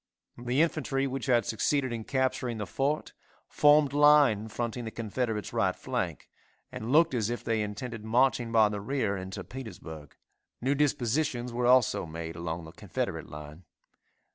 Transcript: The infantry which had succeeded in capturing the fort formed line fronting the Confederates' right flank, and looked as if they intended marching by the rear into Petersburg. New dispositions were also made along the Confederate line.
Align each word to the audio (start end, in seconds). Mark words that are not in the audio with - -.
The 0.41 0.63
infantry 0.63 1.05
which 1.05 1.27
had 1.27 1.45
succeeded 1.45 1.93
in 1.93 2.05
capturing 2.05 2.57
the 2.57 2.65
fort 2.65 3.13
formed 3.47 3.93
line 3.93 4.47
fronting 4.47 4.83
the 4.83 4.89
Confederates' 4.89 5.53
right 5.53 5.75
flank, 5.75 6.27
and 6.71 6.91
looked 6.91 7.13
as 7.13 7.29
if 7.29 7.43
they 7.43 7.61
intended 7.61 8.03
marching 8.03 8.51
by 8.51 8.69
the 8.69 8.81
rear 8.81 9.15
into 9.15 9.43
Petersburg. 9.43 10.15
New 10.59 10.73
dispositions 10.73 11.53
were 11.53 11.67
also 11.67 12.07
made 12.07 12.35
along 12.35 12.63
the 12.65 12.71
Confederate 12.71 13.29
line. 13.29 13.63